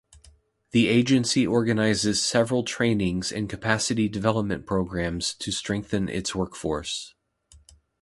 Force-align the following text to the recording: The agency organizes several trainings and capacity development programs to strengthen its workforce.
The 0.71 0.87
agency 0.87 1.45
organizes 1.45 2.19
several 2.19 2.63
trainings 2.63 3.31
and 3.31 3.47
capacity 3.47 4.09
development 4.09 4.65
programs 4.65 5.35
to 5.35 5.51
strengthen 5.51 6.09
its 6.09 6.33
workforce. 6.33 7.13